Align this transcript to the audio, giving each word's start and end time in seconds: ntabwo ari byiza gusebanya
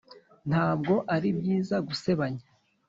ntabwo 0.49 0.93
ari 1.15 1.29
byiza 1.39 1.75
gusebanya 1.87 2.43